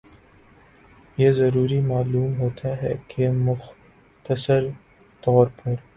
[1.17, 4.67] یہ ضروری معلوم ہوتا ہے کہ مختصر
[5.23, 5.75] طور پر